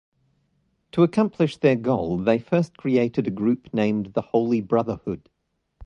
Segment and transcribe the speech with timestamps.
[0.93, 5.29] To accomplish their goal, they first created a group named the Holy Brotherhood.